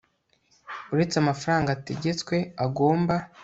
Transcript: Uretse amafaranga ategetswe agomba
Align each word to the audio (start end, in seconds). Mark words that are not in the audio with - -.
Uretse 0.93 1.15
amafaranga 1.19 1.69
ategetswe 1.77 2.35
agomba 2.65 3.15